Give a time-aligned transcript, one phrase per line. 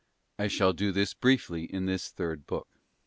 [0.39, 2.67] I shall do this briefly in this third book.